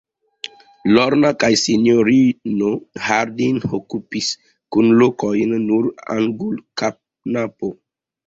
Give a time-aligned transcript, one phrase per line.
[0.93, 2.71] Lorna kaj sinjorino
[3.09, 4.31] Harding okupis
[4.75, 7.71] kune lokojn sur angulkanapo.